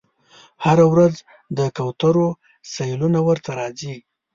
[0.63, 1.15] هره ورځ
[1.57, 2.27] د کوترو
[2.73, 3.95] سیلونه ورته راځي